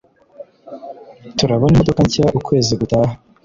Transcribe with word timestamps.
Turabona 1.37 1.73
imodoka 1.73 1.99
nshya 2.07 2.25
ukwezi 2.39 2.73
gutaha. 2.81 3.13